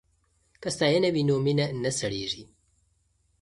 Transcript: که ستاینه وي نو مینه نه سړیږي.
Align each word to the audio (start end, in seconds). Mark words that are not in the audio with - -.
که 0.61 0.69
ستاینه 0.75 1.09
وي 1.15 1.23
نو 1.27 1.35
مینه 1.45 1.65
نه 1.83 1.91
سړیږي. 1.99 2.43